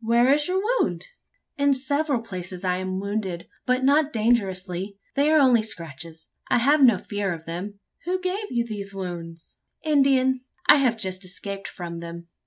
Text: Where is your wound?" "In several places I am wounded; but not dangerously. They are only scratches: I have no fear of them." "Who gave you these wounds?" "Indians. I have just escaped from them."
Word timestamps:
Where 0.00 0.32
is 0.32 0.48
your 0.48 0.62
wound?" 0.80 1.08
"In 1.58 1.74
several 1.74 2.22
places 2.22 2.64
I 2.64 2.76
am 2.78 2.98
wounded; 2.98 3.46
but 3.66 3.84
not 3.84 4.10
dangerously. 4.10 4.96
They 5.16 5.30
are 5.30 5.38
only 5.38 5.62
scratches: 5.62 6.28
I 6.48 6.56
have 6.60 6.82
no 6.82 6.96
fear 6.96 7.30
of 7.34 7.44
them." 7.44 7.78
"Who 8.06 8.18
gave 8.18 8.50
you 8.50 8.64
these 8.64 8.94
wounds?" 8.94 9.58
"Indians. 9.82 10.48
I 10.66 10.76
have 10.76 10.96
just 10.96 11.26
escaped 11.26 11.68
from 11.68 12.00
them." 12.00 12.28